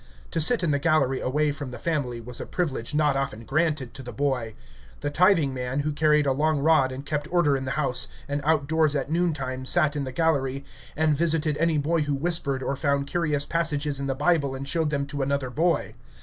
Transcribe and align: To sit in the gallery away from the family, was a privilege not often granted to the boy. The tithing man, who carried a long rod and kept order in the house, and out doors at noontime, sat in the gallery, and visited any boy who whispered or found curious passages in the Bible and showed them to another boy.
To 0.31 0.41
sit 0.41 0.63
in 0.63 0.71
the 0.71 0.79
gallery 0.79 1.19
away 1.19 1.51
from 1.51 1.69
the 1.69 1.77
family, 1.77 2.19
was 2.19 2.41
a 2.41 2.47
privilege 2.47 2.95
not 2.95 3.15
often 3.15 3.43
granted 3.45 3.93
to 3.93 4.01
the 4.01 4.11
boy. 4.11 4.55
The 5.01 5.11
tithing 5.11 5.53
man, 5.53 5.81
who 5.81 5.91
carried 5.91 6.25
a 6.25 6.31
long 6.31 6.57
rod 6.59 6.91
and 6.91 7.05
kept 7.05 7.31
order 7.31 7.55
in 7.55 7.65
the 7.65 7.73
house, 7.77 8.07
and 8.27 8.41
out 8.43 8.65
doors 8.67 8.95
at 8.95 9.11
noontime, 9.11 9.63
sat 9.63 9.95
in 9.95 10.03
the 10.03 10.11
gallery, 10.11 10.65
and 10.95 11.15
visited 11.15 11.55
any 11.59 11.77
boy 11.77 12.01
who 12.01 12.15
whispered 12.15 12.63
or 12.63 12.75
found 12.75 13.05
curious 13.05 13.45
passages 13.45 13.99
in 13.99 14.07
the 14.07 14.15
Bible 14.15 14.55
and 14.55 14.67
showed 14.67 14.89
them 14.89 15.05
to 15.05 15.21
another 15.21 15.51
boy. 15.51 15.93